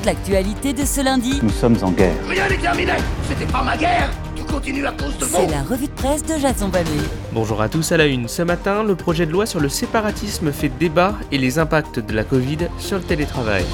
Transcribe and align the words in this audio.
toute 0.00 0.06
l'actualité 0.06 0.72
de 0.72 0.84
ce 0.84 1.02
lundi. 1.02 1.40
Nous 1.42 1.50
sommes 1.50 1.76
en 1.82 1.90
guerre. 1.90 2.14
Rien 2.26 2.48
n'est 2.48 2.56
terminé 2.56 2.92
C'était 3.28 3.50
pas 3.50 3.62
ma 3.62 3.76
guerre 3.76 4.10
Tout 4.34 4.44
continue 4.44 4.86
à 4.86 4.92
cause 4.92 5.18
de 5.18 5.24
vous 5.26 5.36
C'est 5.36 5.46
la 5.48 5.62
revue 5.62 5.88
de 5.88 5.92
presse 5.92 6.24
de 6.24 6.38
Jason 6.38 6.68
Vallée. 6.68 6.88
Bonjour 7.32 7.60
à 7.60 7.68
tous 7.68 7.92
à 7.92 7.98
la 7.98 8.06
une. 8.06 8.26
Ce 8.26 8.40
matin, 8.42 8.82
le 8.82 8.94
projet 8.94 9.26
de 9.26 9.32
loi 9.32 9.44
sur 9.44 9.60
le 9.60 9.68
séparatisme 9.68 10.52
fait 10.52 10.70
débat 10.70 11.16
et 11.32 11.38
les 11.38 11.58
impacts 11.58 11.98
de 11.98 12.14
la 12.14 12.24
Covid 12.24 12.68
sur 12.78 12.96
le 12.96 13.02
télétravail. 13.02 13.64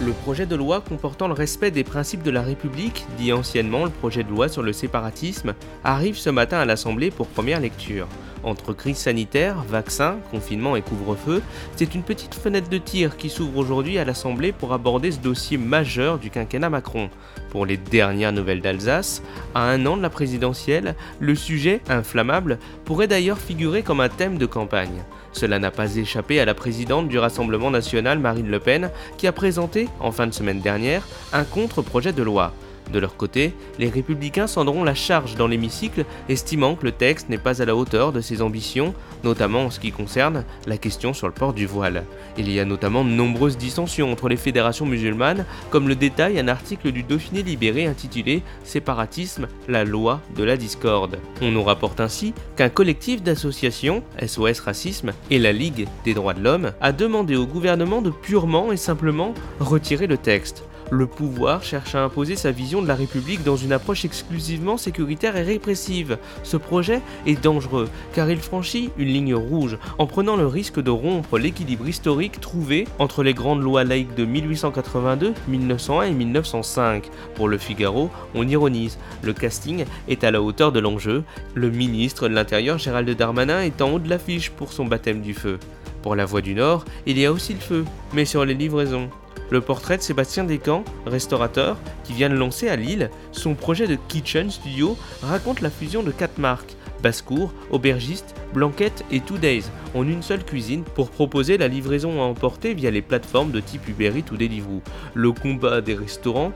Le 0.00 0.12
projet 0.12 0.46
de 0.46 0.56
loi 0.56 0.80
comportant 0.80 1.28
le 1.28 1.34
respect 1.34 1.72
des 1.72 1.84
principes 1.84 2.22
de 2.22 2.30
la 2.30 2.40
République, 2.40 3.04
dit 3.18 3.32
anciennement 3.32 3.84
le 3.84 3.90
projet 3.90 4.24
de 4.24 4.30
loi 4.30 4.48
sur 4.48 4.62
le 4.62 4.72
séparatisme, 4.72 5.54
arrive 5.84 6.16
ce 6.16 6.30
matin 6.30 6.58
à 6.58 6.64
l'Assemblée 6.64 7.10
pour 7.10 7.26
première 7.26 7.60
lecture. 7.60 8.06
Entre 8.44 8.72
crise 8.72 8.98
sanitaire, 8.98 9.62
vaccins, 9.68 10.18
confinement 10.30 10.76
et 10.76 10.82
couvre-feu, 10.82 11.42
c'est 11.76 11.94
une 11.94 12.02
petite 12.02 12.34
fenêtre 12.34 12.68
de 12.68 12.78
tir 12.78 13.16
qui 13.16 13.30
s'ouvre 13.30 13.58
aujourd'hui 13.58 13.98
à 13.98 14.04
l'Assemblée 14.04 14.52
pour 14.52 14.72
aborder 14.72 15.10
ce 15.12 15.18
dossier 15.18 15.58
majeur 15.58 16.18
du 16.18 16.30
quinquennat 16.30 16.70
Macron. 16.70 17.10
Pour 17.50 17.66
les 17.66 17.76
dernières 17.76 18.32
nouvelles 18.32 18.60
d'Alsace, 18.60 19.22
à 19.54 19.62
un 19.62 19.84
an 19.86 19.96
de 19.96 20.02
la 20.02 20.10
présidentielle, 20.10 20.94
le 21.18 21.34
sujet, 21.34 21.80
inflammable, 21.88 22.58
pourrait 22.84 23.08
d'ailleurs 23.08 23.38
figurer 23.38 23.82
comme 23.82 24.00
un 24.00 24.08
thème 24.08 24.38
de 24.38 24.46
campagne. 24.46 25.02
Cela 25.32 25.58
n'a 25.58 25.70
pas 25.70 25.96
échappé 25.96 26.40
à 26.40 26.44
la 26.44 26.54
présidente 26.54 27.08
du 27.08 27.18
Rassemblement 27.18 27.70
national 27.70 28.18
Marine 28.18 28.50
Le 28.50 28.60
Pen 28.60 28.90
qui 29.16 29.26
a 29.26 29.32
présenté, 29.32 29.88
en 30.00 30.12
fin 30.12 30.26
de 30.26 30.34
semaine 30.34 30.60
dernière, 30.60 31.06
un 31.32 31.44
contre-projet 31.44 32.12
de 32.12 32.22
loi. 32.22 32.52
De 32.92 32.98
leur 32.98 33.16
côté, 33.16 33.52
les 33.78 33.88
républicains 33.88 34.46
cendront 34.46 34.84
la 34.84 34.94
charge 34.94 35.36
dans 35.36 35.46
l'hémicycle, 35.46 36.04
estimant 36.28 36.74
que 36.74 36.86
le 36.86 36.92
texte 36.92 37.28
n'est 37.28 37.38
pas 37.38 37.60
à 37.60 37.64
la 37.64 37.76
hauteur 37.76 38.12
de 38.12 38.20
ses 38.20 38.40
ambitions, 38.40 38.94
notamment 39.24 39.64
en 39.64 39.70
ce 39.70 39.80
qui 39.80 39.92
concerne 39.92 40.44
la 40.66 40.78
question 40.78 41.12
sur 41.12 41.26
le 41.26 41.34
port 41.34 41.52
du 41.52 41.66
voile. 41.66 42.04
Il 42.38 42.50
y 42.50 42.60
a 42.60 42.64
notamment 42.64 43.04
de 43.04 43.10
nombreuses 43.10 43.58
dissensions 43.58 44.10
entre 44.10 44.28
les 44.28 44.36
fédérations 44.36 44.86
musulmanes, 44.86 45.44
comme 45.70 45.88
le 45.88 45.96
détaille 45.96 46.38
un 46.38 46.48
article 46.48 46.92
du 46.92 47.02
Dauphiné 47.02 47.42
libéré 47.42 47.86
intitulé 47.86 48.42
Séparatisme, 48.64 49.48
la 49.68 49.84
loi 49.84 50.20
de 50.36 50.44
la 50.44 50.56
discorde. 50.56 51.18
On 51.42 51.50
nous 51.50 51.62
rapporte 51.62 52.00
ainsi 52.00 52.32
qu'un 52.56 52.68
collectif 52.68 53.22
d'associations, 53.22 54.02
SOS 54.24 54.60
Racisme 54.60 55.12
et 55.30 55.38
la 55.38 55.52
Ligue 55.52 55.88
des 56.04 56.14
droits 56.14 56.34
de 56.34 56.42
l'homme, 56.42 56.72
a 56.80 56.92
demandé 56.92 57.36
au 57.36 57.46
gouvernement 57.46 58.02
de 58.02 58.10
purement 58.10 58.72
et 58.72 58.76
simplement 58.76 59.34
retirer 59.60 60.06
le 60.06 60.16
texte 60.16 60.64
le 60.90 61.06
pouvoir 61.06 61.62
cherche 61.62 61.94
à 61.94 62.02
imposer 62.02 62.36
sa 62.36 62.50
vision 62.50 62.82
de 62.82 62.88
la 62.88 62.94
République 62.94 63.44
dans 63.44 63.56
une 63.56 63.72
approche 63.72 64.04
exclusivement 64.04 64.76
sécuritaire 64.76 65.36
et 65.36 65.42
répressive. 65.42 66.18
Ce 66.42 66.56
projet 66.56 67.00
est 67.26 67.42
dangereux 67.42 67.88
car 68.14 68.30
il 68.30 68.38
franchit 68.38 68.90
une 68.96 69.08
ligne 69.08 69.34
rouge 69.34 69.78
en 69.98 70.06
prenant 70.06 70.36
le 70.36 70.46
risque 70.46 70.80
de 70.80 70.90
rompre 70.90 71.38
l'équilibre 71.38 71.88
historique 71.88 72.40
trouvé 72.40 72.86
entre 72.98 73.22
les 73.22 73.34
grandes 73.34 73.62
lois 73.62 73.84
laïques 73.84 74.14
de 74.14 74.24
1882, 74.24 75.34
1901 75.48 76.02
et 76.04 76.12
1905. 76.12 77.04
Pour 77.34 77.48
le 77.48 77.58
Figaro, 77.58 78.10
on 78.34 78.46
ironise, 78.48 78.98
le 79.22 79.32
casting 79.32 79.84
est 80.08 80.24
à 80.24 80.30
la 80.30 80.42
hauteur 80.42 80.72
de 80.72 80.80
l'enjeu, 80.80 81.24
le 81.54 81.70
ministre 81.70 82.28
de 82.28 82.34
l'Intérieur 82.34 82.78
Gérald 82.78 83.08
Darmanin 83.10 83.62
est 83.62 83.82
en 83.82 83.92
haut 83.92 83.98
de 83.98 84.08
l'affiche 84.08 84.50
pour 84.50 84.72
son 84.72 84.86
baptême 84.86 85.20
du 85.20 85.34
feu. 85.34 85.58
Pour 86.02 86.14
la 86.14 86.24
Voix 86.24 86.40
du 86.40 86.54
Nord, 86.54 86.84
il 87.06 87.18
y 87.18 87.26
a 87.26 87.32
aussi 87.32 87.54
le 87.54 87.60
feu, 87.60 87.84
mais 88.14 88.24
sur 88.24 88.44
les 88.44 88.54
livraisons 88.54 89.10
le 89.50 89.60
portrait 89.60 89.96
de 89.96 90.02
Sébastien 90.02 90.44
Descamps, 90.44 90.84
restaurateur, 91.06 91.76
qui 92.04 92.12
vient 92.12 92.28
de 92.28 92.34
lancer 92.34 92.68
à 92.68 92.76
Lille 92.76 93.10
son 93.32 93.54
projet 93.54 93.86
de 93.86 93.96
Kitchen 94.08 94.50
Studio, 94.50 94.96
raconte 95.22 95.60
la 95.60 95.70
fusion 95.70 96.02
de 96.02 96.10
quatre 96.10 96.38
marques 96.38 96.76
basse-cour, 97.02 97.52
aubergiste, 97.70 98.34
blanquette 98.52 99.04
et 99.10 99.20
two 99.20 99.38
days 99.38 99.64
en 99.94 100.06
une 100.06 100.22
seule 100.22 100.44
cuisine 100.44 100.82
pour 100.82 101.10
proposer 101.10 101.58
la 101.58 101.68
livraison 101.68 102.20
à 102.20 102.24
emporter 102.24 102.74
via 102.74 102.90
les 102.90 103.02
plateformes 103.02 103.50
de 103.50 103.60
type 103.60 103.86
Uber 103.88 104.12
Eats 104.16 104.32
ou 104.32 104.36
Deliveroo. 104.36 104.82
Le 105.14 105.32
combat 105.32 105.80
des 105.80 105.94
restaurants, 105.94 106.52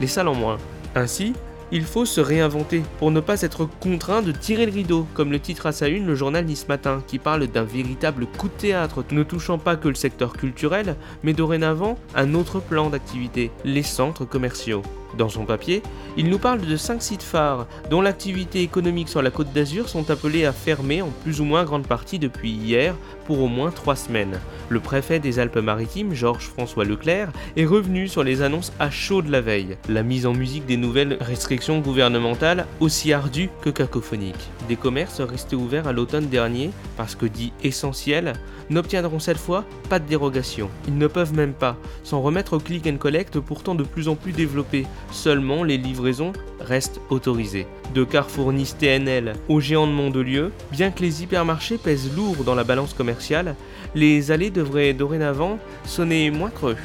les 0.00 0.06
salles 0.06 0.28
en 0.28 0.34
moins. 0.34 0.58
Ainsi, 0.94 1.34
il 1.72 1.84
faut 1.84 2.04
se 2.04 2.20
réinventer 2.20 2.82
pour 2.98 3.10
ne 3.10 3.20
pas 3.20 3.42
être 3.42 3.68
contraint 3.80 4.22
de 4.22 4.32
tirer 4.32 4.66
le 4.66 4.72
rideau, 4.72 5.06
comme 5.14 5.32
le 5.32 5.40
titre 5.40 5.66
à 5.66 5.72
sa 5.72 5.88
une 5.88 6.06
le 6.06 6.14
journal 6.14 6.44
Nice 6.44 6.68
Matin, 6.68 7.02
qui 7.06 7.18
parle 7.18 7.46
d'un 7.46 7.64
véritable 7.64 8.26
coup 8.26 8.48
de 8.48 8.52
théâtre 8.52 9.04
ne 9.10 9.22
touchant 9.22 9.58
pas 9.58 9.76
que 9.76 9.88
le 9.88 9.94
secteur 9.94 10.34
culturel, 10.34 10.96
mais 11.22 11.32
dorénavant 11.32 11.98
un 12.14 12.34
autre 12.34 12.60
plan 12.60 12.90
d'activité, 12.90 13.50
les 13.64 13.82
centres 13.82 14.24
commerciaux. 14.24 14.82
Dans 15.16 15.28
son 15.30 15.46
papier, 15.46 15.82
il 16.18 16.28
nous 16.28 16.38
parle 16.38 16.60
de 16.60 16.76
5 16.76 17.00
sites 17.00 17.22
phares 17.22 17.66
dont 17.90 18.02
l'activité 18.02 18.60
économique 18.60 19.08
sur 19.08 19.22
la 19.22 19.30
côte 19.30 19.52
d'Azur 19.54 19.88
sont 19.88 20.10
appelés 20.10 20.44
à 20.44 20.52
fermer 20.52 21.00
en 21.00 21.08
plus 21.24 21.40
ou 21.40 21.44
moins 21.44 21.64
grande 21.64 21.86
partie 21.86 22.18
depuis 22.18 22.50
hier 22.50 22.94
pour 23.24 23.40
au 23.40 23.48
moins 23.48 23.70
3 23.70 23.96
semaines. 23.96 24.38
Le 24.68 24.80
préfet 24.80 25.18
des 25.18 25.38
Alpes-Maritimes, 25.38 26.12
Georges-François 26.12 26.84
Leclerc, 26.84 27.30
est 27.56 27.64
revenu 27.64 28.08
sur 28.08 28.24
les 28.24 28.42
annonces 28.42 28.72
à 28.78 28.90
chaud 28.90 29.22
de 29.22 29.30
la 29.30 29.40
veille. 29.40 29.78
La 29.88 30.02
mise 30.02 30.26
en 30.26 30.34
musique 30.34 30.66
des 30.66 30.76
nouvelles 30.76 31.16
restrictions 31.20 31.55
gouvernementales 31.80 32.66
aussi 32.80 33.12
ardues 33.12 33.50
que 33.60 33.70
cacophoniques. 33.70 34.50
Des 34.68 34.76
commerces 34.76 35.20
restés 35.20 35.56
ouverts 35.56 35.88
à 35.88 35.92
l'automne 35.92 36.28
dernier 36.28 36.70
parce 36.96 37.14
que 37.14 37.26
dit 37.26 37.52
essentiels 37.62 38.34
n'obtiendront 38.70 39.18
cette 39.18 39.38
fois 39.38 39.64
pas 39.88 39.98
de 39.98 40.06
dérogation. 40.06 40.68
Ils 40.88 40.98
ne 40.98 41.06
peuvent 41.06 41.34
même 41.34 41.52
pas 41.52 41.76
s'en 42.04 42.20
remettre 42.20 42.54
au 42.54 42.58
click 42.58 42.86
and 42.86 42.96
collect 42.98 43.38
pourtant 43.40 43.74
de 43.74 43.84
plus 43.84 44.08
en 44.08 44.16
plus 44.16 44.32
développé. 44.32 44.86
Seulement 45.10 45.64
les 45.64 45.78
livraisons 45.78 46.32
restent 46.60 47.00
autorisées. 47.10 47.66
De 47.94 48.04
Carrefour 48.04 48.52
Nice 48.52 48.76
TNL 48.78 49.34
aux 49.48 49.60
géants 49.60 49.86
de 49.86 49.92
Mondelieu, 49.92 50.52
bien 50.72 50.90
que 50.90 51.02
les 51.02 51.22
hypermarchés 51.22 51.78
pèsent 51.78 52.14
lourd 52.14 52.44
dans 52.44 52.54
la 52.54 52.64
balance 52.64 52.94
commerciale, 52.94 53.54
les 53.94 54.30
allées 54.30 54.50
devraient 54.50 54.92
dorénavant 54.92 55.58
sonner 55.84 56.30
moins 56.30 56.50
creux. 56.50 56.76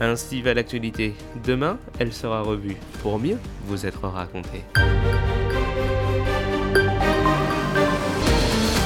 Ainsi 0.00 0.42
va 0.42 0.54
l'actualité. 0.54 1.14
Demain, 1.44 1.78
elle 1.98 2.12
sera 2.12 2.42
revue 2.42 2.76
pour 3.02 3.18
mieux 3.18 3.38
vous 3.66 3.86
être 3.86 4.06
racontée. 4.06 4.64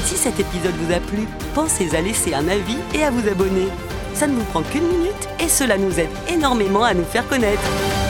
Si 0.05 0.17
cet 0.17 0.39
épisode 0.39 0.75
vous 0.75 0.93
a 0.93 1.01
plu, 1.01 1.27
pensez 1.55 1.95
à 1.97 2.01
laisser 2.01 2.35
un 2.35 2.47
avis 2.49 2.77
et 2.95 3.03
à 3.03 3.11
vous 3.11 3.29
abonner. 3.29 3.69
Ça 4.15 4.27
ne 4.27 4.35
vous 4.35 4.45
prend 4.45 4.63
qu'une 4.63 4.87
minute 4.87 5.29
et 5.41 5.49
cela 5.49 5.79
nous 5.79 5.99
aide 5.99 6.11
énormément 6.29 6.85
à 6.85 6.95
nous 6.95 7.05
faire 7.05 7.27
connaître. 7.29 8.10